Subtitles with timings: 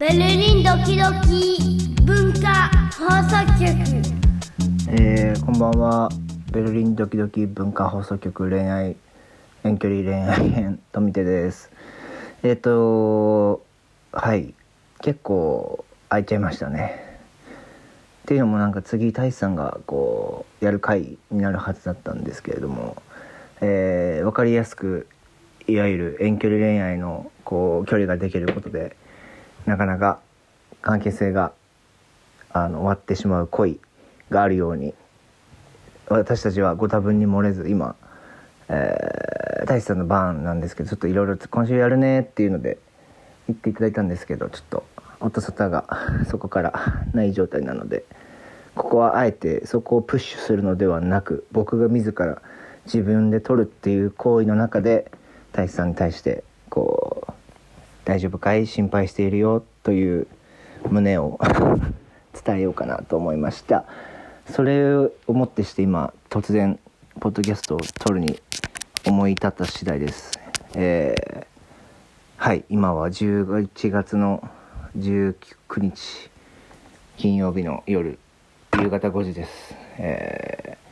[0.00, 2.68] ベルリンドキドキ文化
[2.98, 3.70] 放送局。
[4.88, 6.08] えーこんばんは。
[6.50, 8.96] ベルリンドキドキ文化放送局恋愛
[9.62, 11.70] 遠距離恋愛編富手です。
[12.42, 13.64] えっ、と
[14.10, 14.52] はい。
[15.00, 17.20] 結構空いちゃいましたね。
[18.24, 23.00] っていうのもなんか次太一さんがこうやる回になるはずだったんですけれども、
[23.60, 25.06] えー、分かりやすく
[25.68, 28.96] いわゆる遠距離恋愛のこう距離ができることで
[29.66, 30.20] なかなか
[30.82, 31.52] 関係性が
[32.50, 33.80] あの終わってしまう恋
[34.30, 34.94] があるように
[36.08, 37.96] 私たちはご多分に漏れず今、
[38.68, 42.78] えー、大志さんの番なんですけどちょっといろいろ今週やるねっていうので
[43.48, 44.84] 言っていただいたんですけどちょっと
[45.20, 45.86] 音沙汰が
[46.28, 48.04] そこからない状態なので
[48.74, 52.42] ここはあえてそこをプッシュするのではなく僕が自ら
[52.84, 55.10] 自分で取るっていう行為の中で
[55.52, 57.03] 大志さんに対してこう
[58.04, 58.66] 「大丈夫かい？
[58.66, 60.26] 心配しているよ」という
[60.90, 61.38] 旨を
[62.44, 63.84] 伝えようかなと思いました。
[64.50, 66.78] それをもってして今突然
[67.20, 68.38] ポッドキャストを撮るに
[69.06, 70.38] 思い立った次第です。
[70.74, 71.44] えー
[72.36, 74.46] はい今は11月の
[74.98, 75.34] 19
[75.80, 76.30] 日
[77.16, 78.18] 金曜日の夜
[78.78, 79.74] 夕方5時です。
[79.98, 80.84] えー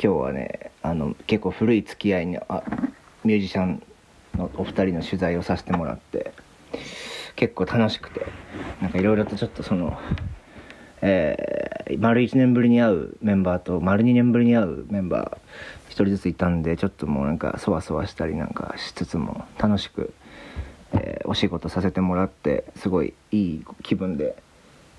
[0.00, 2.62] 今日はねあの結構古い付き合いにあ
[3.24, 3.82] ミュージシャン
[4.36, 6.32] のお二人の取材をさせてもらって
[7.36, 8.26] 結構楽しくて
[8.82, 9.98] なんかいろいろとちょっとその
[11.00, 20.12] えー丸1年ぶりに会うメンバーと丸2年ぶりに会うメンバー一人ずついたんでちょっともうなんかそわそわしたりなんかしつつも楽しく、
[20.92, 24.34] えーお仕事させてもらってすごいいい気分で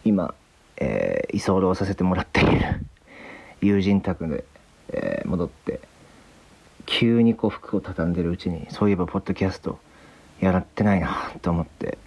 [0.06, 0.34] 今、
[0.78, 2.86] えー居候させてもらっている
[3.62, 4.44] 友人宅で、
[4.90, 5.80] えー戻って
[6.86, 9.78] 急にこう服を畳んでるうちにそういえばポッドキャスト
[10.40, 11.98] やってないなと思って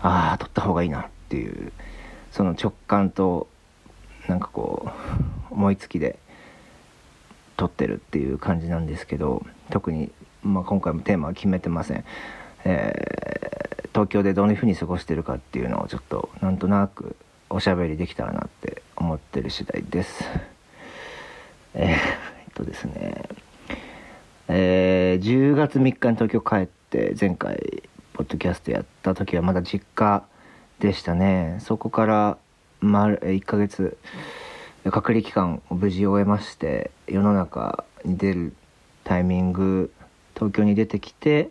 [0.00, 1.72] ああ撮った方がいいなっていう
[2.30, 3.48] その直感と
[4.28, 4.90] なんかこ
[5.50, 6.18] う思いつきで
[7.56, 10.10] 撮ってるっていう感じなんですけど特に、
[10.42, 12.04] まあ、今回もテーマは決めてません、
[12.64, 13.20] えー
[13.92, 17.16] 東京でどういうふうに過ごしてるかっていうのをちょっとなんとなく
[17.48, 20.24] おしゃべりできたらなって思ってる次第です。
[21.74, 23.28] えーっとですね。
[24.48, 30.24] えー10月3日に東京帰って前回ポッドキャストやった時はまだ実家
[30.78, 31.58] でしたね。
[31.60, 32.38] そこから
[32.80, 33.96] 丸1ヶ月
[34.90, 38.54] 隔離期間を無事終えまして世の中に出る
[39.04, 39.92] タイミング
[40.34, 41.50] 東京に出てきて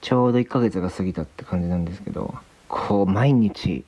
[0.00, 2.34] ちょうど1ヶ月が過ぎたって感じなんですけど
[2.68, 3.84] こう毎日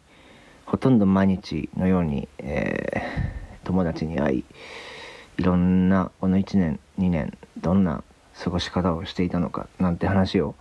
[0.64, 3.40] ほとんど毎日のように、えー
[3.70, 4.44] 友達に会い
[5.38, 8.02] いろんなこの1年2年どんな
[8.42, 10.54] 過ごし方をしていたのかなんて話を、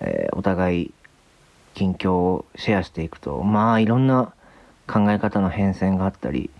[0.00, 0.94] えーお互い
[1.74, 4.34] 近況をシェアしていくとまあいろんな
[4.86, 6.50] 考え方の変遷があったり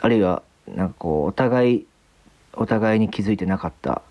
[0.00, 1.86] あるいはなんかこうお互い
[2.54, 4.02] お互いに気づいてなかった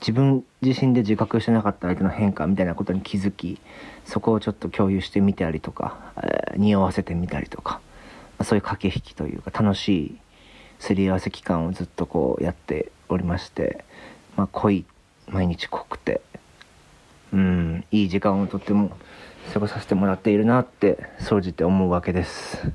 [0.00, 3.58] 自分自身で自覚してなかった相手の変化みたいなことに気づき
[4.04, 7.80] そこをちょっと共有してみたりとか、えー匂わせてみたりとか
[8.38, 10.18] まそういう駆け引きというか楽しい
[10.78, 13.84] すり合わせ期間をずっとこうやっておりまして、
[14.36, 14.84] まあ、濃い
[15.28, 16.20] 毎日濃くて
[17.32, 18.96] うんいい時間をとっても
[19.52, 22.72] 過ごさせてもらっているなって総じて思うわけです。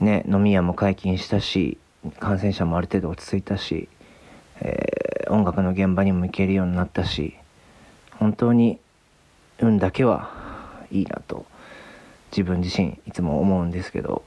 [0.00, 1.78] ね飲み屋も解禁したし
[2.18, 3.88] 感染者もある程度落ち着いたし、
[4.60, 7.34] えー音楽の現場にも行けるようになったし
[8.18, 8.78] 本当に
[9.58, 10.30] 運だけは
[10.90, 11.46] いいなと
[12.30, 14.24] 自分自身いつも思うんですけど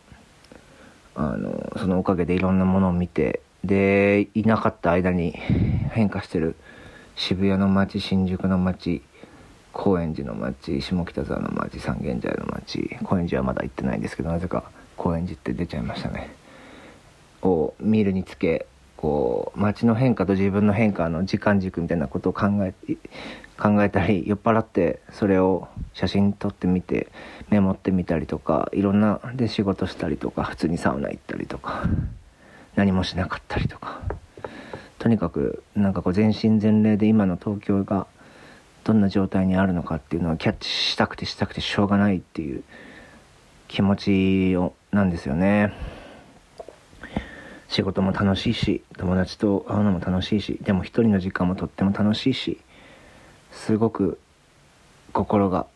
[1.15, 5.31] あのそのおかげでいろんなものを見てでいなかった間に
[5.91, 6.55] 変化してる
[7.15, 9.01] 渋谷の街新宿の街
[9.73, 14.63] 高円寺の街下北沢の街三軒茶屋の街高円寺はまだ行ってないんですけどなぜか
[14.95, 16.35] 高円寺って出ちゃいましたね。
[17.43, 22.73] を見るにつけこう街の変化と自分の変化の時間軸みたいなことを考え
[23.57, 27.07] 考えたり酔っ払ってそれを写真撮ってみて
[27.49, 31.83] メモってみたりとかいろんなで仕事したりとか普通にサウナ行ったりとか。
[32.77, 34.01] 何もしなかったりとか
[34.99, 38.07] とにかくなんかこう全身全霊で今の東京が
[38.83, 42.63] どんな状態にあるのかっていうのをキャッチしたくてしたくてしょうがないっていう
[43.67, 43.95] 気持
[44.51, 45.73] ちをなんですよね。
[47.67, 52.61] 仕事も楽しいし友達と会うのも楽しいしでも一人の時間もとっても楽しいし
[53.51, 54.19] すごく
[55.11, 55.67] 心が、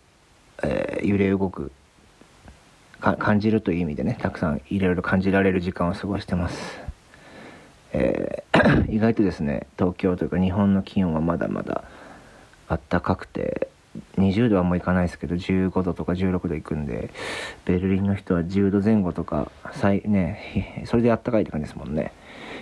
[0.63, 1.71] えー揺れ動く
[3.01, 6.80] か感じるという意味でねたくさんいろいろ感じられる時間を過ごしてます、
[7.94, 8.52] えー
[8.90, 11.84] 意外とですね東京というか日本の気温はまだまだ
[12.68, 13.70] あったかくて
[14.18, 17.10] 20度はもういかないですけど15度とか16度いくんで
[17.66, 22.12] ベルリンの人は10度前後とか最ね それであったかいって感じですもんね。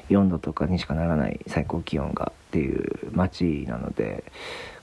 [0.10, 4.24] 4度とかにしかならない最高気温がっていう街なので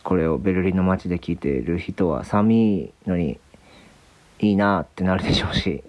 [0.05, 3.41] これをベルリンの街で聞いている人は寒いのに
[4.39, 5.83] いいなってなるでしょうし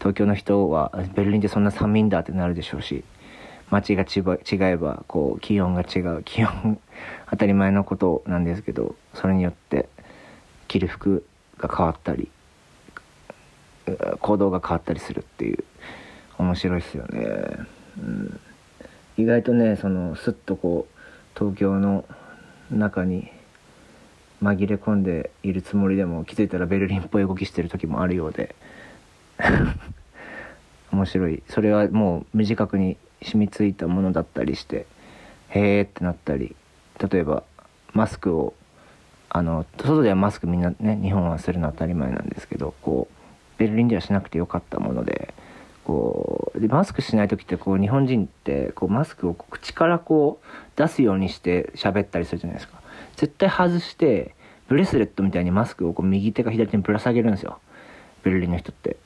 [0.00, 3.04] 東京の人はベルリンってそんな寒いんだってなるでしょうし
[3.70, 6.78] 街が違えばこう気温が違う気温
[7.30, 9.88] 当たり前のことなんですけどそれによって
[10.68, 11.24] 着る服
[11.58, 12.30] が変わったり
[14.20, 15.64] 行動が変わったりするっていう
[16.38, 17.20] 面白いですよね、
[17.98, 18.40] うん、
[19.16, 22.04] 意外とねそのスッとこう東京の
[22.70, 23.30] 中に
[24.42, 28.54] 紛れ込んでいるつもりでも気づいたらベルリンっぽい動きしてる時もあるようで。
[30.92, 31.42] 面白い。
[31.48, 32.96] それはもう無自覚に
[33.26, 34.86] 染みついたものだったりして
[35.50, 36.54] へえってなったり
[37.10, 37.42] 例えば
[37.92, 38.54] マスクを
[39.28, 45.34] あの外ではマスクみんなね日本はするのは当たり前なんですけどこうベルリンではしなくてよかったもので
[45.84, 50.46] こうでマスクしない時ってこう日本人ってこうマスクを口からこう
[50.76, 52.80] 出すようにして喋ったりするじゃないですか。
[53.16, 54.34] 絶対外して
[54.68, 57.60] ブレスレットみたいにマスクをこう右手か左手にぶら下げるんですよ。
[58.24, 58.96] ベルリンの人って。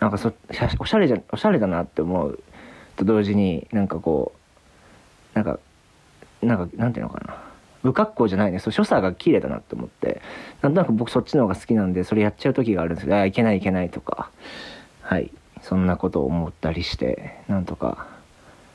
[0.00, 0.32] なんかそ
[0.78, 2.40] おしゃれじゃおしゃれだなって思う
[2.96, 4.32] と同時になんかこ
[5.34, 5.58] うなんか
[6.42, 7.42] なんかなんていうのかな。
[7.82, 8.60] 不格好じゃないね。
[8.60, 10.22] そう所作が綺麗だなって思って。
[10.62, 14.30] なんとなく僕そっちの方が好きなんでそれやっちゃう時があるんですけどあいけないいけないとか。
[15.02, 15.30] はい。
[15.64, 18.06] そんなことを思ったりしてなんとか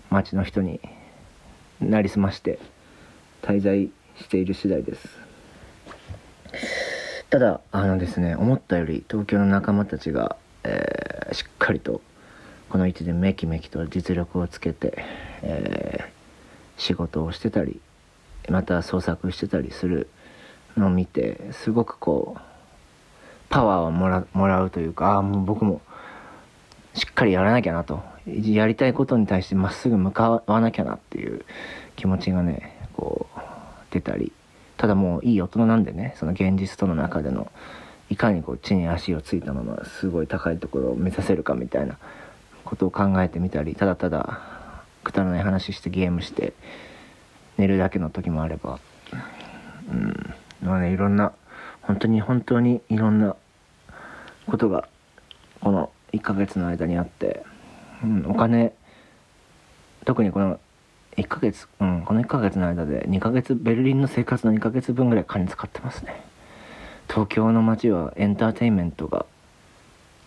[0.10, 0.80] 町の人に
[1.80, 2.57] なりすまして
[3.44, 5.07] 滞在している次第です。
[7.30, 12.01] ただあのですね思ったより東京の仲間たちが、えー、しっかりと
[12.69, 15.04] この位置でめきめきと実力をつけて、
[15.42, 17.80] えー、仕事をしてたり
[18.50, 20.07] また創作してたりする
[20.77, 22.42] のを見てすごくこう
[23.50, 25.81] パワーをもらもらうというかああもう僕も
[26.94, 28.01] しっかりやらなきゃなと。
[28.27, 31.45] やりたいことに対してまっすぐ向かわなきゃなっていう
[31.95, 33.39] 気持ちがねこう
[33.89, 34.31] 出たり
[34.77, 37.51] ただもういい大人なんでねその現実との中での
[38.10, 41.98] いかにこう地に足をついたまますごい高いところを目指せるかみたいな
[42.69, 44.39] ことを考えてみたりただただ
[45.04, 46.54] くだらない話してゲームして
[47.57, 48.80] 寝るだけの時もあれば
[49.92, 50.33] うん。
[50.62, 51.33] まあねいろんな
[51.81, 53.36] 本当に本当にいろんな
[54.45, 54.88] ことが
[55.62, 57.44] この1ヶ月の間にあって、
[58.04, 58.74] うん、お金
[60.06, 60.60] 特にこの
[61.18, 66.24] 1ヶ月うんこの1ヶ月の間で2ヶ月ベルリンの生活の2ヶ月分ぐらい金使ってますね。
[67.10, 69.25] 東京の街はエンターテインメントが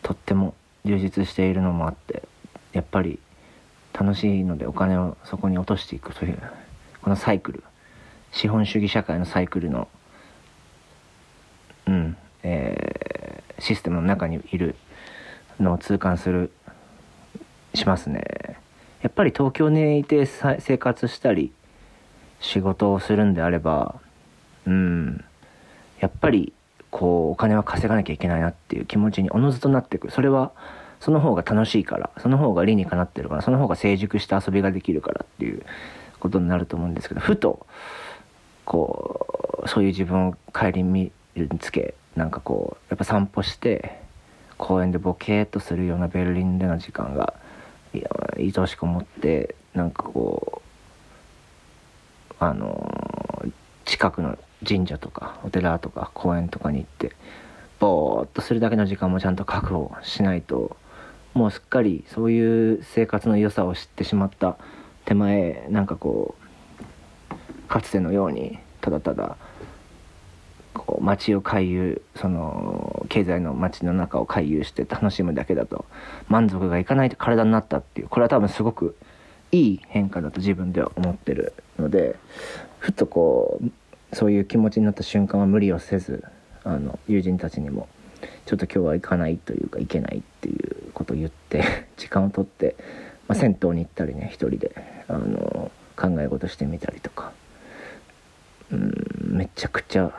[0.02, 0.54] とっても
[0.84, 2.24] 充実しているのもあって
[2.72, 3.18] やっぱり
[3.92, 6.38] 楽しいのでお金をそこに落としていくという
[7.02, 7.64] このサイクル
[8.32, 9.88] 資本主義社会のサイクルの
[11.86, 14.76] うんえー、システムの中にいる
[15.60, 16.52] のを痛感する
[17.74, 18.22] しますね。
[19.02, 21.52] やっぱり東京にいて生活したり
[22.40, 23.96] 仕事をするんであれば
[24.66, 25.24] うん
[25.98, 26.52] やっぱり
[26.90, 30.10] こうお金は稼がなきゃいけないなっていう気持ちにおのずとなっていく。
[30.10, 30.52] それは
[31.02, 35.64] その方が楽しいからその方が理にかなってるからその方が成熟した遊びができるからっていう
[36.20, 37.66] ことになると思うんですけどふと
[38.64, 44.00] こうそういう自分を顧みるにつけなんかこうやっぱ散歩して
[44.58, 47.34] 公園でボケーっとするようなベルリンでの時間が
[47.92, 50.62] いや愛おしく思ってなんかこ
[52.30, 52.88] うあの
[53.84, 57.16] 近くの神社とかお寺とか公園とかに行って
[57.80, 60.76] ぼーっとするだけの時間もちゃんと確保しないと
[61.34, 64.56] もうすっかりそういう生活の良さを知ってしまった
[65.04, 66.34] 手前なんかこ
[67.30, 69.36] うかつてのようにただただ
[70.74, 75.84] こう街を回遊その経済の街の中を回遊して楽しむだけだと
[76.28, 78.96] 満足がいかない体になったっていうこれは多分すごく
[79.52, 82.16] いい変化だと自分では思ってるので
[82.78, 86.24] ふっとこうそういう気持ちになった瞬間は無理をせず
[86.64, 87.88] あの友人たちにも
[88.46, 91.64] ちょっと今日は行かないというか行けないっていうこと言って
[91.96, 92.76] 時間をとって、
[93.28, 94.72] まあ、銭湯に行ったりね一人で
[95.08, 97.32] あの考え事してみたりとか。
[98.72, 100.10] うんめちゃくちゃ。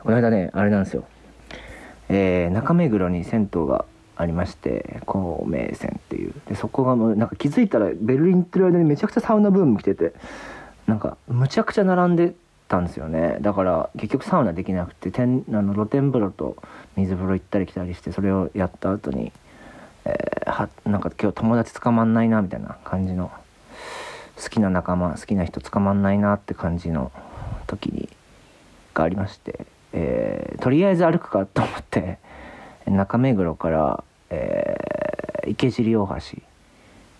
[0.00, 1.04] この間ねあれなんですよ。
[2.08, 3.84] えー、中目黒に銭湯が
[4.16, 6.32] ありまして孔明線っていう。
[6.48, 10.12] でそこがもうなんか気づいたらベルリン行ってる間にめちゃくちゃサウナブーム来てて
[10.86, 12.34] なんかむちゃくちゃ並んで
[12.68, 13.38] たんですよね。
[13.40, 16.56] だから結局サウナできなくて天あの露天風呂と
[16.96, 19.32] 水風呂行ったり来たりしてそれをやった後に、
[20.06, 23.32] えー、はなんか今日友達捕まんないなみたいな感じの
[24.40, 27.10] 好きな仲間好きな人捕まんないなって感じの
[27.66, 28.08] 時に
[28.94, 32.18] がありまして、えーとりあえず歩くかと思って
[32.86, 34.96] 中目黒から、えー
[35.48, 36.42] 池尻大橋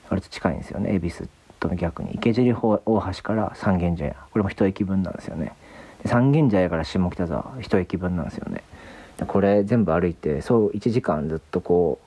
[0.08, 1.28] 割と近いんですよね恵比寿
[1.60, 2.12] との逆に。
[2.14, 4.16] 池尻大橋から三軒茶屋。
[4.30, 5.52] これも一駅分なんですよね。
[6.04, 8.62] 三軒茶屋から下北沢一駅分なんですよね。
[9.26, 12.05] これ全部歩いてそう1時間ずっとこう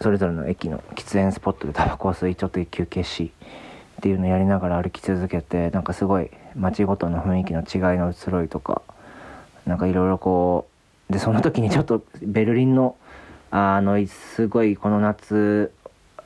[0.00, 3.32] それぞれの駅の喫煙スポットでタバコを吸いちょっと休憩し
[3.98, 8.82] っていうのをやりながら歩き続けてなんかすごい街ごとの雰囲気の違いの移ろいとか
[9.66, 10.68] なんかいろいろこ
[11.10, 12.96] うでその時にちょっとベルリンの
[13.50, 15.72] あのすごいこの夏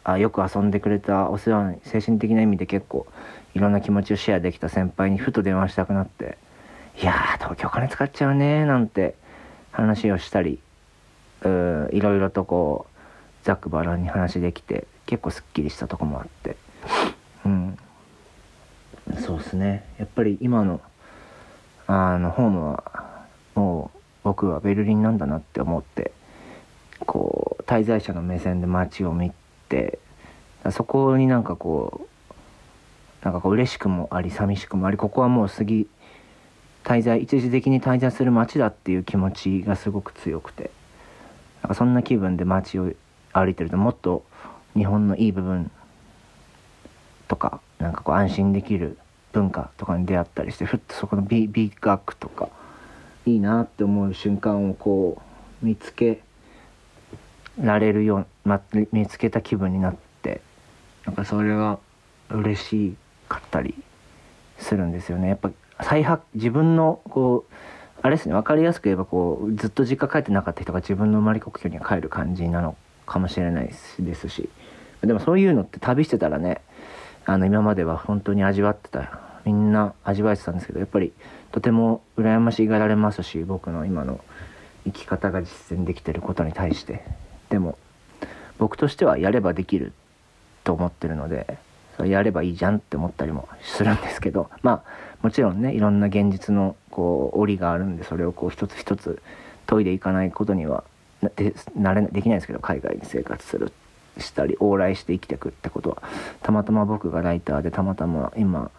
[0.04, 3.06] あよく遊んでくれたお世話に精神的な意味で結構
[3.54, 6.36] いろんな気持ちをシェアできた先輩にふと電話したくなって
[7.00, 9.14] 「いやー東京金使っちゃうね」なんて
[9.70, 10.58] 話をしたり
[11.42, 12.91] うーいろいろとこう
[13.42, 16.56] ざっくばらんに話できて結構すっきりしたとこもあって。
[17.44, 17.78] うん。
[19.20, 19.84] そうですね。
[19.98, 20.80] やっぱり今の
[21.86, 26.12] あのホームはもう僕はベルリンなんだなって思って
[27.06, 29.32] こう滞在者の目線で街を見
[29.68, 29.98] て
[30.70, 35.88] そこになんかこうなんかこう嬉しくもあり寂しくもありここはもう次
[36.84, 40.70] 滞在一時的に滞在する街だっていう気持ちがすごく強くて。
[41.62, 42.92] なんかそんな気分で街を
[43.32, 44.24] 歩いてるともっと
[44.74, 45.70] 日本のいい部分
[47.28, 48.98] とかなんかこう安心できる
[49.32, 52.48] 文化とかに出会ったりしてふっとそこの美美学とか
[53.26, 55.20] いいなって思う瞬間をこ
[55.62, 56.20] う見つけ
[57.60, 58.60] られるよう、ま、
[58.92, 60.40] 見つけた気分になって
[61.06, 61.78] なんかそれが
[62.30, 62.96] 嬉し
[63.28, 63.74] かったり
[64.58, 65.28] するんですよね。
[65.28, 67.54] やっぱ再発自分のこう
[68.02, 72.76] あれですね分かりやすく言えばこうずっと実家帰ってなかった人が自分の生まれ故郷に帰る感じなの
[73.12, 74.48] かもしれないですし。
[75.02, 76.60] でもそういうのって旅してたらね
[77.26, 81.12] あの今までは本当に味わってたみんな味わえてたんですけどやっぱり
[81.50, 84.20] とても羨ましがられますし僕の今の
[84.84, 87.04] 生き方が実践できてることに対して。
[87.50, 87.76] でも
[88.58, 89.92] 僕としてはやればできる
[90.64, 91.58] と思ってるので
[91.96, 99.20] それやればいいじゃんって思ったりもするんですけどまあもちろんねいろんな現実のこう折があるんでそれをこう一つ一つ
[99.66, 100.84] 研いでいかないことには
[101.36, 103.72] でなれできないですけど海外に生活する
[104.18, 106.02] したり往来して生きてくってことは
[106.42, 108.70] たまたま僕がライターでたまたま今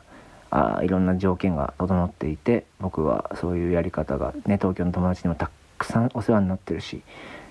[0.52, 7.02] あいろんな条件が整っていて僕はそういうやり方がね東京の友達にもたくさんお世話になってるし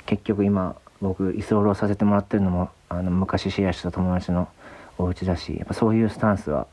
[0.06, 4.48] 結局今僕居候させてもらってるのもあの昔シェアした友達の
[4.98, 6.68] お家だしやっぱそういうスタンスは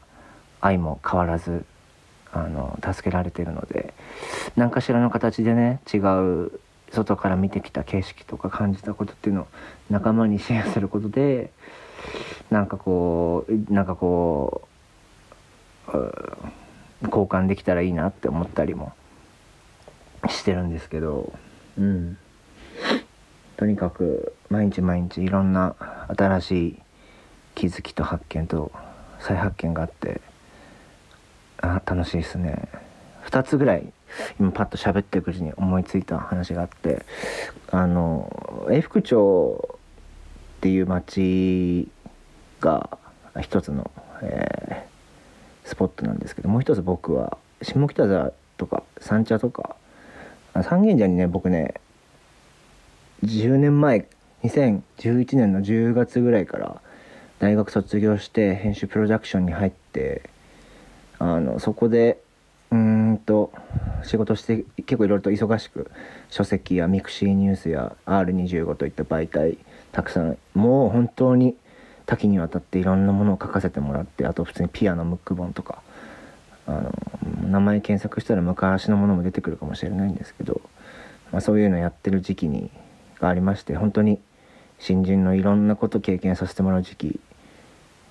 [0.61, 1.65] 愛も変わらず
[2.31, 3.93] あの助けられてるので
[4.55, 6.51] 何かしらの形でね違う
[6.91, 9.48] 外から見てきた景色とか感じたことっていうのを
[9.89, 11.51] 仲間にシェアすることで
[12.50, 14.67] なんかこうなんかこ
[15.88, 15.98] う
[17.03, 18.93] 交換できたらいいなって思ったりも
[20.27, 21.34] してるんですけど
[21.77, 22.17] うん。
[23.58, 25.75] とにかく毎日毎日いろんな
[26.17, 26.79] 新しい
[27.55, 28.72] 気づきと発見と
[29.19, 30.22] 再発見があって
[31.62, 32.69] あ楽しいですね。
[33.25, 33.91] 2つぐらい
[34.39, 37.05] 今パッと喋っていくうちに思いついた話があって
[37.71, 39.79] あの永福町
[40.57, 41.87] っていう町
[42.59, 42.97] が
[43.39, 43.89] 一つの、
[44.21, 44.89] えー
[45.69, 49.75] スポットなんですけどもう一つ僕は下北沢とか三茶とか
[50.63, 51.75] 三軒茶にね僕ね
[53.23, 54.07] 10年前
[54.43, 56.81] 2011年の10月ぐらいから
[57.37, 60.23] 大学卒業して編集プロダクションに入って
[61.19, 62.19] あのそこで
[62.71, 63.51] うんと
[64.03, 65.89] 仕事して結構いろいろと忙しく
[66.29, 69.57] 書籍やミクシーニュースや R25 といった媒体
[69.91, 71.55] たくさんもう本当に
[72.05, 75.81] 多岐にわたっていろんなものを書かせてもらってあと普通にピアノムック本とか
[76.67, 76.91] あの
[77.49, 80.61] 名前検索したら昔のものも出てくるかもしれないんですけど、
[81.31, 82.69] まあ、そういうのやってる時期に
[83.19, 84.19] がありまして本当に
[84.77, 87.19] 新人のいろんなこと経験させてもらう時期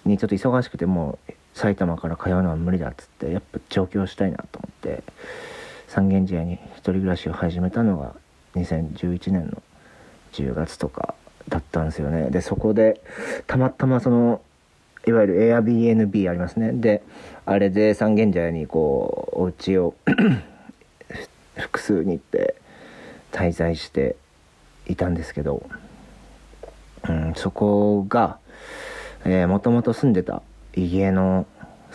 [0.05, 4.47] にちょっと忙しくてもう埼玉から通うのは無理だっつってやっぱ上京したいなっ
[5.99, 8.15] 三軒茶屋に一人暮らしを始めたのが
[8.55, 9.61] 2011年の
[10.33, 11.17] 10月とか
[11.49, 12.31] だったんですよね。
[12.31, 13.01] でそこで
[13.49, 14.41] たまたまその
[15.09, 16.71] いわゆる Airbnb ありますね。
[16.73, 17.03] で
[17.47, 19.95] あれで三軒茶屋にこうお家を
[21.59, 22.55] 複数に行って
[23.33, 24.15] 滞在して
[24.87, 25.69] いたんですけど、
[27.09, 28.39] うん、そこが
[29.25, 30.43] もともと住んでた
[30.77, 31.45] 家の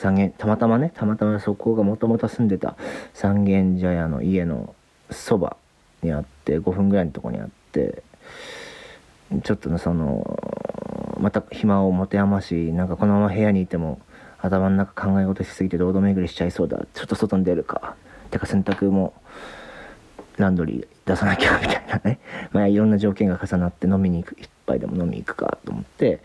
[0.03, 2.75] 三軒たまたまねたまたまそこがもともと住んでた
[3.13, 4.75] 三軒茶屋の家の
[5.09, 5.55] そば
[6.01, 8.03] にあって5分ぐらいのとこにあって
[9.45, 10.37] ちょっとねその
[11.21, 14.01] また暇を持て余しなんかこのまま部屋にいても
[14.39, 16.85] 頭の中考え事しすぎて堂々巡りしちゃいそうだ。
[16.93, 17.95] ちょっと外に出るか。
[18.29, 19.13] てか洗濯も
[20.35, 22.19] ランドリー出さなきゃみたいなね。
[22.51, 26.19] まあいろんな条件が重なって飲みに行く一杯でも飲みに行くかと思って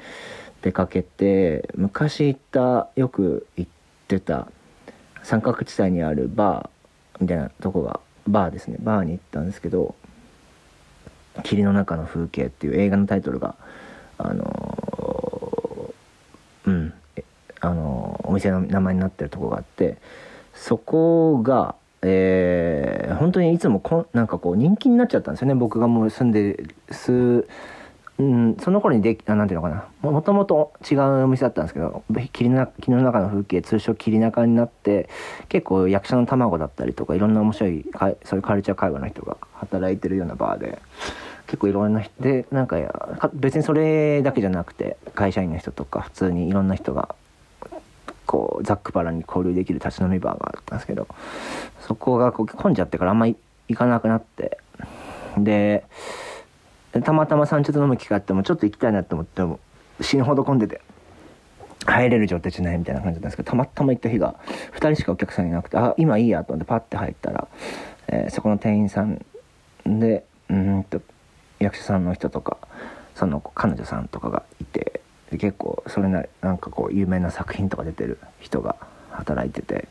[0.63, 3.71] 出かけて昔行ったよく行っ
[4.09, 4.49] てた
[5.23, 8.77] 三角地帯にあるバーみたいなとこがバーですね。
[8.81, 9.95] バーに行ったんですけど
[11.45, 13.55] 「霧の中の風景」っていう映画のタイトルが
[14.19, 16.93] あのーうん
[17.61, 19.97] あのーお店の名前になってるとこがあって
[20.55, 25.55] そこがえー本当にいつもこなんかこう人気になっちゃったんですよね。
[25.55, 27.49] 僕がもう住んで数
[28.19, 29.87] うん、その頃にできあなんていうのかな。
[30.03, 35.09] もともと違うお店だったんですけど霧の霧の中の風景通称霧中になって
[35.49, 37.85] 結構役者の卵だったりとかいろんな面白い
[38.25, 40.81] そういうカルチャー会話の人が働いてるようなバーで
[41.47, 47.15] 結構いろんな人でなんかやか別にそれだけじゃなくて会社員の人とか普通にいろんな人が
[48.27, 51.07] こうざっくばらに交流できる立ち飲みバーがあったんですけど
[51.81, 53.37] そこがこう混んじゃってからあんまり
[53.69, 54.59] 行かなくなって
[55.39, 55.85] で
[56.93, 59.61] たまたま山頂飲む機会あってもちょっと行きたいなと思っても
[60.01, 60.81] 死ぬほど混んでて
[61.87, 64.35] 入れる状態じゃないみたいな感じだったんですけどたまたま行った日が
[64.73, 67.49] 2人しかお客さんいなくてあ今いいやと思ってパッて入ったら、
[68.09, 69.25] えーそこの店員さん
[69.87, 71.01] でうんと
[71.59, 72.59] 役者さんの人とか
[73.15, 78.77] その彼女さんとかがいて結構それなりなんかこう有名な作品とか出てる人が
[79.11, 79.89] 働いてて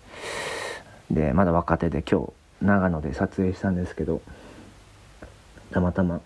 [1.12, 2.22] でまだ若手で今
[2.62, 4.22] 日長野で撮影したんですけど
[5.72, 6.22] たまたま、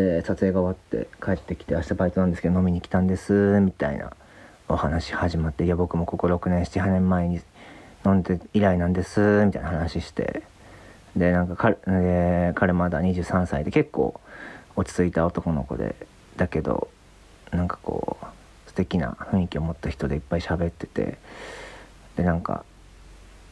[0.00, 4.12] えー撮影が終わって帰ってきて明日バイトなんですけど飲みに来たんですみたいな
[4.68, 7.40] お話始まっていや僕もここ6年78年前に
[8.06, 10.42] 飲んで以来なんですみたいな話して
[11.16, 14.20] でなんか彼,、えー彼まだ23歳で結構
[14.76, 15.96] 落ち着いた男の子で
[16.36, 16.88] だけど
[17.50, 18.26] なんかこう
[18.68, 21.18] 素敵な雰囲気を持った人でいっぱい喋ってて
[22.16, 22.64] でなんか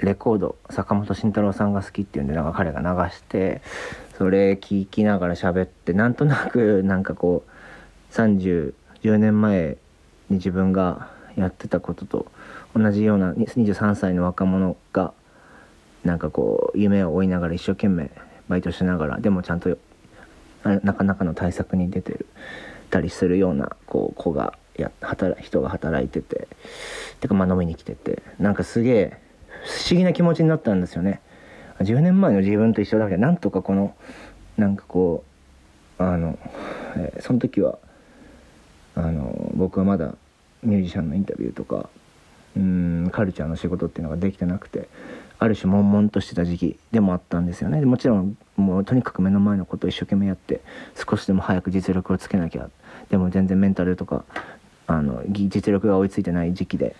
[0.00, 3.63] レコード坂本慎太郎さんが好きっていうんでなんか彼が流して
[4.19, 9.78] それ聞きながら喋ってなんとなくなんかこう3010年前
[10.28, 12.26] に自分がやってたことと
[12.75, 15.13] 同じような23歳の若者が
[16.04, 18.11] なんかこう夢を追いながら一生懸命
[18.49, 19.76] バイトしながらでもちゃんと
[20.65, 22.26] なかなかの対策に出てる
[22.91, 26.49] たりするようなこう子がや働人が働いてて
[27.21, 29.25] てかまあ飲みに来ててなんかすげえ
[29.67, 31.21] 不思議な気持ちになったんですよね。
[31.81, 33.95] 10年前の自分と一緒だけどなんとかこの
[34.57, 35.25] なんかこ
[35.99, 36.39] うあの、
[36.97, 37.79] えーその時は
[38.95, 40.15] あの僕はまだ
[40.63, 41.91] ミュージシャンのインタビューとか
[42.57, 44.89] うんカルチャーの仕事っていうのができてなくて
[45.39, 47.81] ある種悶々としてた時期でもあったんですよね。
[47.81, 50.63] でもちろんもうとにかく目の前のことを一生懸命やって
[50.95, 52.71] 少しでも早く実力をつけなきゃ
[53.11, 54.25] でも全然メンタルとか
[54.87, 56.95] あの実力が追いついてない時期で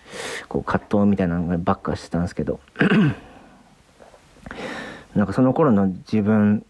[0.49, 2.61] こう葛藤みたいなのばっかしてたんですけど。
[5.15, 6.65] なんかその頃の自分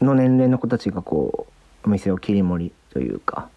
[0.00, 1.46] の年齢の子たちがこ
[1.84, 3.50] うお店を切り盛りというか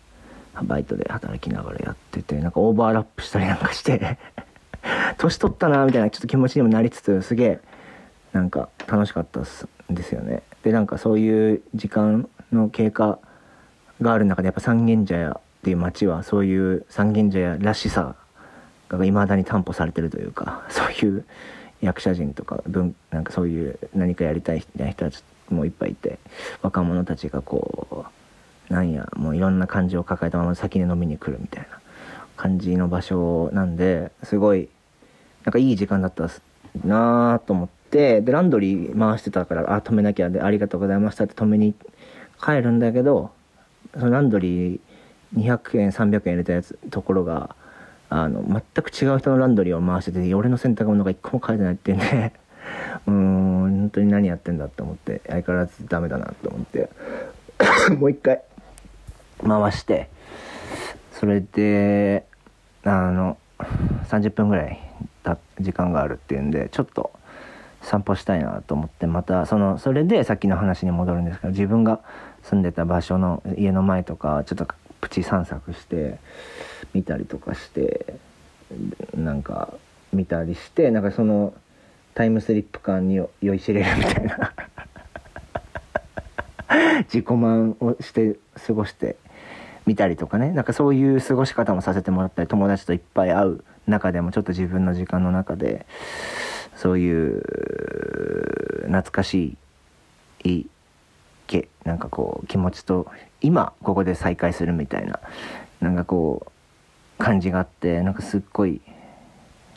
[0.61, 4.19] バイトで働きながらやっててなんかオーバーラップしたりなんかして
[5.17, 7.59] 年取ったなみたいなちょっと気持ちにもなりつつすげえ
[8.33, 10.43] なんか楽しかったっすんですよね。
[10.63, 13.19] でなんかそういう時間の経過
[14.01, 18.17] がある中でやっぱ三軒茶屋っていう街はそういう三軒茶屋らしさ
[18.89, 21.23] がいまだに担保されてるというかそういう
[21.79, 26.19] 役者陣とか文なんかそういう何かやりたい人たちもいっぱいいて
[26.61, 28.05] 若者たちがこ
[28.69, 31.79] うなんやもういろんな感情を抱えたまま先に飲みに来るみたいな
[32.35, 34.67] 感じの場所なんですごい
[35.45, 36.29] なんかいい時間だった
[36.85, 41.73] なと思ってでランドリー回してたからあ止めなきゃでありがとうございましたって止めに
[42.43, 43.31] 帰るんだけど
[43.93, 44.79] そのランドリー
[45.35, 47.55] 200円300円入れたやつところが
[48.09, 52.33] あの全く違う人のランドリーを回してて俺の洗濯物が一個も書いてないっていうんで
[53.07, 53.13] うん
[53.83, 56.89] 本当に何やってんだって思って相変わらずダメだなって思って
[57.97, 58.41] もう一回
[59.45, 60.09] 回して
[61.11, 62.25] それで
[62.83, 63.37] あの
[64.09, 64.79] 30分ぐらい
[65.59, 67.11] 時間があるっていうんでちょっと
[67.81, 71.99] 散歩したいなと思ってまたそのそれでさっきの話に戻るんですけど自分が
[72.43, 74.67] 住んでた場所の家の前とかちょっと
[75.03, 76.17] プチ散策して
[76.93, 78.15] 見たりとかして
[79.13, 79.73] なんか
[80.13, 81.53] 見たりしてなんかその
[82.13, 84.53] タイムスリップ感に酔いしれるみたいな。
[87.03, 89.17] 自己満をして過ごして
[89.85, 90.51] みたりとかね。
[90.51, 95.85] なんかそういう過ごし方もさせてもらったり友達といっぱい会う中でもちょっと自分の時間の中で
[96.75, 97.41] そういう
[98.85, 99.57] 懐かし
[100.45, 100.65] い
[101.53, 103.07] けなんかこう気持ちと
[103.41, 105.19] 今ここで再会するみたいな
[105.81, 106.47] なんかこ
[107.19, 108.81] う感じがあってなんかすっごい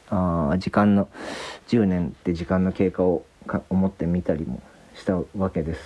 [0.09, 1.09] あ時間の
[1.69, 4.63] 10年って時間の経過をか思ってみたりも
[4.95, 5.81] したわけです。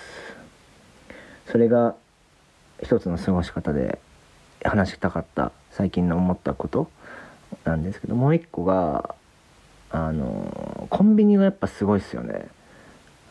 [1.46, 1.96] それが
[2.82, 3.98] 一つの過ごし方で
[4.62, 6.88] 話したかった最近の思ったこと
[7.64, 9.16] なんですけどもう一個が
[9.90, 12.46] あのコンビニがやっぱすごいっすよね。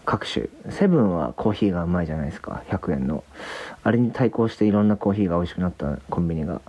[0.09, 0.47] 各種。
[0.71, 2.63] セブンはコーヒーがうまいじゃないですか。
[2.69, 3.23] 100円の。
[3.83, 6.61] あれに対抗していろんなコーヒーが美味しくなったコンビニが。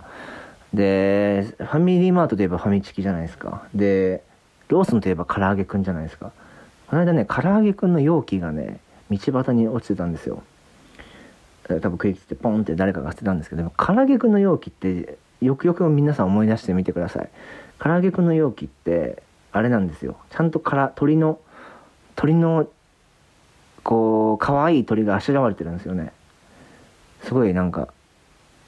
[0.75, 3.63] でファミリーマートといえばファミチキじゃないですか。
[3.73, 4.21] で
[4.67, 6.31] ローソンといえば唐揚げくんじゃないですか。
[6.85, 10.43] この間ね唐揚げくんの容器がね道端に落ちてたんですよ。
[11.67, 17.29] 多分食いつってポンって誰かが捨てたんですけど唐揚げくんの容器ってよくよく皆さん思い出してみてください。
[17.79, 20.17] 唐揚げくんの容器ってあれなんですよ。
[20.29, 21.39] ちゃんとから鳥の
[22.15, 22.67] 鳥の
[23.83, 26.11] こう可愛い鳥があしらわれてるんですよね。
[27.23, 27.87] すごいなんか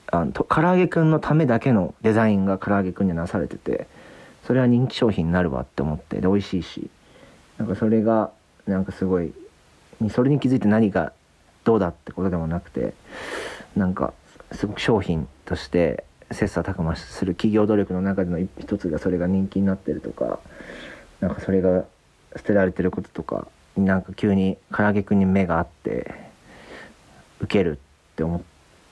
[0.08, 3.88] あの唐揚げくんのためだけのデザインが唐揚げくんになされてて
[4.46, 6.90] それは人気商品になるわって思ってで美味しいし
[7.58, 8.32] なんかそれが
[8.68, 9.34] なんかすごい
[10.12, 11.14] それに気づいて何が
[11.64, 12.94] どうだってことでもなくて
[13.76, 14.14] なんか
[14.52, 20.40] すごく商品として切磋琢磨する企業努力の中での一つがそれが人気になってるとか
[21.22, 21.86] なんかそれが
[22.36, 26.14] 捨てられてることとかなんか急に唐揚げくんに目があって
[27.40, 28.42] ウケるって思っ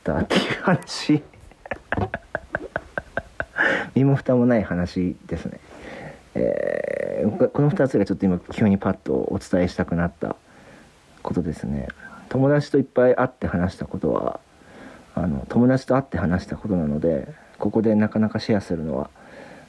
[0.04, 1.24] たっていう話。
[3.94, 5.60] 身も蓋もない話ですね、
[6.36, 6.92] えー
[7.22, 10.36] この2つがちょっと今急にパッとお伝えしたくなった
[11.22, 11.88] ことですね。
[12.30, 14.40] 友達といっぱい会って話したことは
[15.14, 17.28] あの友達と会って話したことなので
[17.60, 19.10] ここでなかなかシェアするのは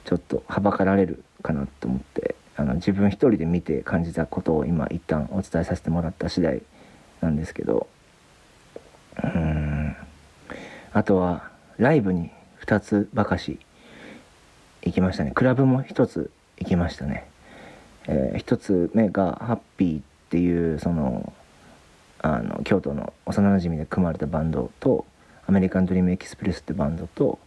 [0.04, 2.31] ちょっとはばかられるかなと思って。
[2.56, 6.62] あの自分一人で見て感じたことを今一旦お伝えさせてもらった次第
[7.20, 7.86] なんですけど
[9.22, 9.96] うん。
[10.92, 12.30] あとはライブに
[12.64, 13.58] 2つばかし
[14.82, 15.32] 行きましたね。
[15.32, 17.26] クラブも1つ行きましたね、
[18.06, 21.32] え1つ目がハッピーっていうその
[22.20, 25.04] あの京都の幼なじみで組まれたバンドと
[25.46, 27.38] アメリカンドリームエキスプレスってバンドと、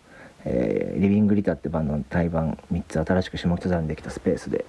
[0.46, 4.66] えーリビングリタってバンドの対バン3つ新しく下北沢にできたスペースで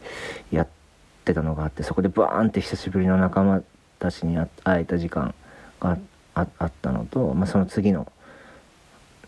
[0.50, 0.68] やっ
[1.24, 3.62] てたのがあってそこでバーンって久しぶりの仲間
[3.98, 5.34] たちに会えた時間
[5.80, 5.98] が
[6.34, 8.10] ああったのと、まあ、その次の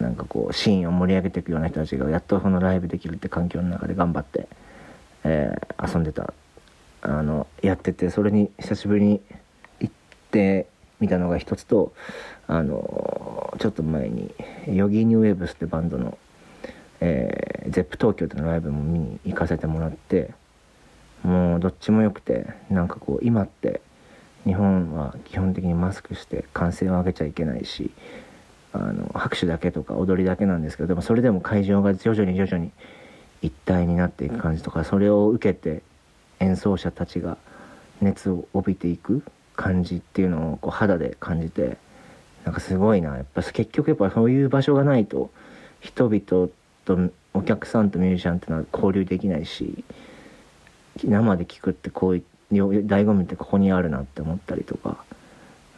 [0.01, 4.49] なんかこうシーンを盛り上げていくような人たちがやっとこのライブできるって環境の中で頑張って、
[5.25, 6.35] えー遊んでた
[7.03, 9.21] あのやっててそれに久しぶりに
[9.81, 9.95] 行っ
[10.33, 10.67] て
[11.01, 11.93] みたのが一つと
[12.49, 14.35] あのちょっと前に
[14.66, 16.19] Yogee New Waves ってバンドの、
[17.01, 20.33] えー Zepp 東京でのライブも見に行かせてもらって
[21.23, 23.81] もうどっちも良くてなんかこう今って
[24.45, 27.91] 日本は基本的にマスクして歓声を上げちゃいけないし
[28.73, 32.71] あの拍手だけとか踊りだけなんですけどでもそれでも会場が徐々に徐々に
[33.43, 35.83] 一体になっていく感じとかそれを受けて
[36.41, 37.37] 演奏者たちが
[38.01, 39.23] 熱を帯びていく
[39.57, 41.77] 感じっていうのをこう肌で感じて
[42.45, 43.17] なんかすごいな。
[43.17, 45.31] やっぱ結局やっぱそういう場所がないと
[45.81, 46.49] 人々
[46.88, 46.98] と
[47.35, 49.85] お客さんとミュージシャンっていうのは交流できないし
[51.05, 54.96] 生で聴くってこういう醍醐味ってここにあるなって思ったりとか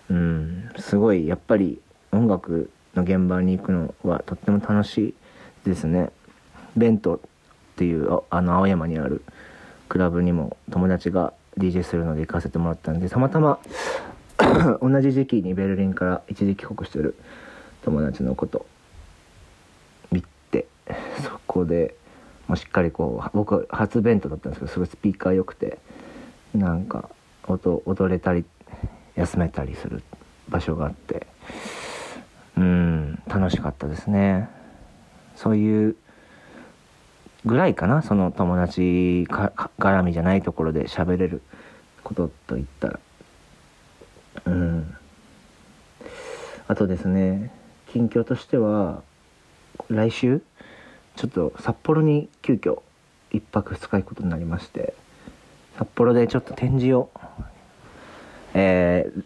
[0.09, 1.81] うんすごいやっぱり
[2.13, 5.15] 音楽の現場に行くのはとっても楽しい
[5.69, 6.11] ですね。
[6.77, 7.21] ベントっ
[7.77, 9.23] ていうあの青山にある
[9.89, 13.59] クラブにも友達が DJ するので行かせてもらったんでたまたま
[14.81, 17.17] 同じ時期にベルリンから一時帰国してる
[17.83, 18.67] 友達のこと
[21.23, 21.95] そこで
[22.47, 25.79] もうしっかりこう僕初ベントだったんですけどすごいスピーカー良くて
[26.55, 27.09] なんか
[27.47, 28.45] 音踊れたり
[29.17, 30.03] 休めたりする
[30.49, 31.27] 場所があって
[32.57, 34.49] うん楽しかったですね。
[35.37, 35.97] そういう
[37.47, 41.41] ぐらいかなその友達絡みじゃないところで喋れる
[42.05, 43.01] ことといったら。
[44.45, 44.95] うん。
[46.69, 47.51] あとですね
[47.89, 49.03] 近況としては
[49.89, 50.43] 来週
[51.21, 52.81] ちょっと札幌に急遽
[53.31, 54.95] 一泊二日行くことになりまして
[55.77, 57.11] 札幌でちょっと展示を
[58.55, 59.25] えー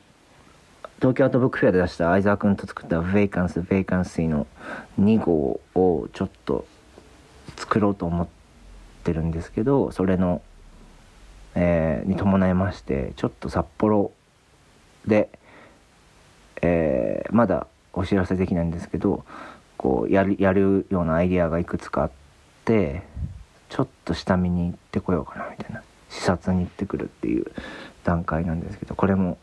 [0.98, 4.46] 東京アートブックフェアで出した相沢君と作った「ヴェイカンス・ヴェイカンシー」の
[4.98, 6.66] 2号をちょっと
[7.56, 8.26] 作ろうと思っ
[9.04, 10.42] てるんですけどそれの、
[11.54, 14.10] えーに伴いましてちょっと札幌
[15.06, 15.28] で、
[16.60, 19.24] えーまだお知らせできないんですけど
[19.84, 22.10] こうやるやるようなアイディアがいくつかあっ
[22.64, 23.02] て
[23.68, 25.82] ちょっと下見に行ってこようかなみたいな。
[26.14, 27.46] 視察に行ってくるっていう
[28.04, 29.36] 段階なんですけどこれも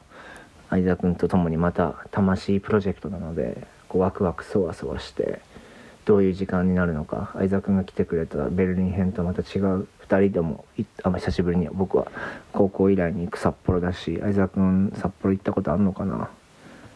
[0.69, 5.41] 相田君と共にまた魂プロジェクトなのでこうワクワクそわそわして
[6.05, 10.65] どういう時間になるのか相沢君が来てくれたベルリン編とまた違う2人でも
[11.03, 12.09] あ久しぶりに僕は
[12.53, 16.29] 高校以来に行く札幌だし相沢君札幌行ったことあるのかなっ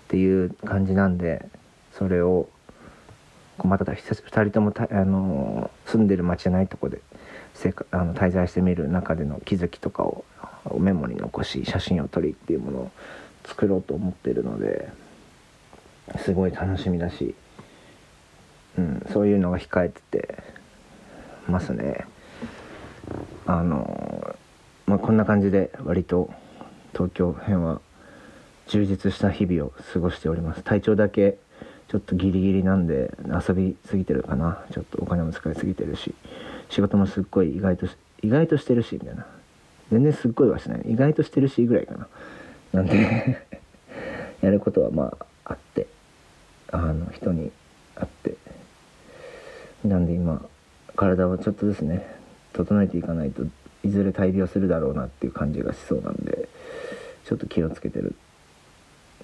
[0.07, 1.45] ていう感じなんで
[1.91, 2.47] それを
[3.63, 6.99] また2人ともた、あの住んでる町じゃないとこで
[7.53, 10.25] 生活あの滞在してみる中での気づきとかを
[10.77, 12.91] メモに残し写真を撮りっていうものを
[13.45, 14.89] 作ろうと思ってるので
[16.17, 17.35] すごい楽しみだし、
[18.77, 20.43] うん、そういうのが控えてて
[21.47, 22.05] ますね。
[23.45, 24.35] あの
[24.87, 26.31] まあ、こんな感じで割と
[26.93, 27.81] 東京編は
[28.67, 31.37] 充実した日々を過ごしております体調だけ
[31.87, 33.15] ちょっとギリギリなんで
[33.47, 34.63] 遊びすぎてるかな。
[34.71, 36.13] ちょっとお金も使いすぎてるし。
[36.69, 37.87] 仕事もすっごい意外と
[38.23, 39.25] 意外としてるしみたいな。
[39.91, 40.81] 全然すっごいはしない。
[40.85, 42.07] 意外としてるしぐらいかな。
[42.73, 43.45] なんで
[44.41, 45.87] やることはまああって。
[46.71, 47.51] あの人に
[47.95, 48.35] 会って。
[49.87, 50.43] なんで今
[50.95, 52.07] 体をちょっとずつね
[52.53, 53.43] 整えていかないと
[53.83, 56.49] いずれ大病するだろうなっていう感じがしそうなんで
[57.25, 58.15] ちょっと気をつけてる。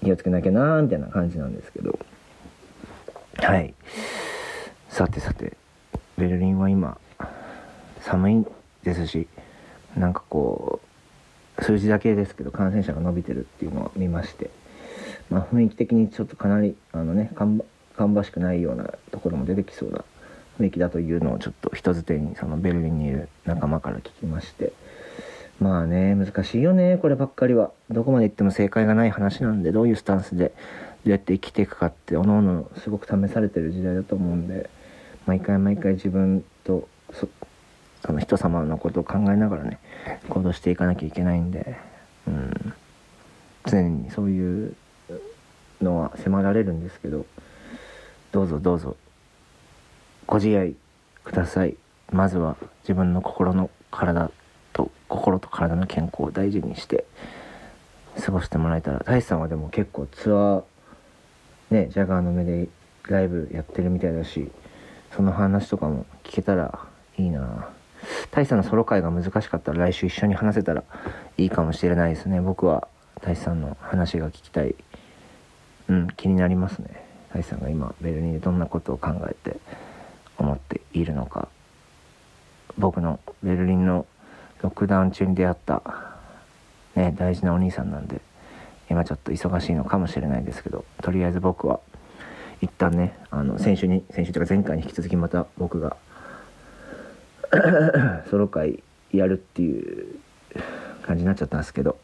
[0.04, 1.98] 気をつけなきゃなーみたいな感じなんですけど。
[3.42, 3.74] はい。
[4.90, 5.58] さてさて
[6.18, 6.98] ベルリンは今
[8.02, 8.46] 寒い
[8.84, 9.28] ですし
[9.96, 10.80] なんかこ
[11.58, 14.50] う数字だけですけど感染者が伸びてるっていうのを見まして
[15.30, 17.32] まあ雰囲気的にちょっとかなりあのね
[17.96, 20.04] 芳しくないようなところも出てきそうな
[20.60, 24.74] 雰囲気だというのをちょっと人づてにそのベルリンにいる仲間から聞きまして
[25.60, 27.72] まあね難しいよねこればっかりは。
[27.90, 30.54] どこまで行っても正解がない話なんでどういうスタンスで
[31.06, 34.70] うやって生きていくかっておののすごく試されてる時代だと思うんで
[35.26, 36.88] 毎回毎回自分と
[38.04, 39.80] その人様のことを考えながらね
[40.30, 41.78] 行動していかなきゃいけないんで、
[42.28, 42.74] うん、
[43.66, 44.76] 常にそういう
[45.82, 47.26] のは迫られるんですけど
[48.32, 48.96] どうぞどうぞ
[50.26, 50.76] ご自愛
[51.24, 51.76] ください。
[52.12, 54.32] まずは自分の心の体
[54.74, 57.06] と心と体の健康を大事にして
[58.20, 60.64] 過ごしてもらえたら大志さんはでも結構ツアー
[61.72, 62.68] ねジャガーの目で
[63.08, 64.52] ライブやってるみたいだし
[65.16, 66.80] その話とかも聞けたら
[67.18, 67.70] いいな。
[68.32, 70.84] 大さんのソロ会が難しかったら来週一緒に話せたら
[71.38, 72.42] いいかもしれないですね。
[72.42, 72.88] 僕は
[73.22, 74.76] 大志さんの話が聞きたい。
[75.88, 77.06] うん気になりますね。
[77.34, 79.58] 大志さんが今ベルリンでどんなことを考えて
[80.38, 81.48] 思っているのか。
[82.78, 84.06] 僕のベルリンの
[84.62, 85.84] ロックダウン中に出会った、
[86.96, 88.22] ね、大事なお兄さんなんで
[88.92, 91.80] 今ちょっと忙しいのかもしれないですけどとりあえず僕は
[92.62, 95.96] 一旦ねあの先週に先週というか前回に引き続きまた僕が
[98.30, 100.20] ソロ会やるっていう
[101.04, 101.98] 感じになっちゃったんですけど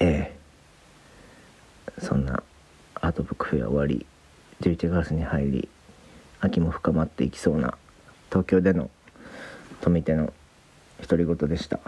[0.00, 0.36] ええ。
[2.00, 2.42] そんな
[2.94, 4.04] アートブックフェア終わり
[4.62, 5.68] 11月に入り
[6.40, 7.76] 秋も深まっていきそうな
[8.30, 8.90] 東京での
[9.80, 10.32] 富手の
[11.00, 11.78] 独り言でした。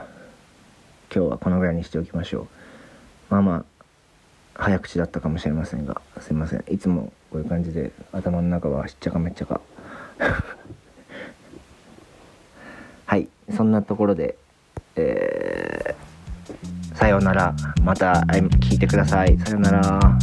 [1.14, 2.48] 今日はこのぐらいにしておきましょう
[3.30, 3.64] まあまあ
[4.54, 6.64] 早口だったかもしれませんがすいません。
[6.68, 9.60] いつもこういう感じで頭の中はしっちゃかめっちゃか。
[13.06, 14.36] はいそんなところで
[14.98, 17.54] えー、さようなら。
[17.82, 18.14] また
[18.60, 19.38] 聞いてください。
[19.38, 20.18] さようなら。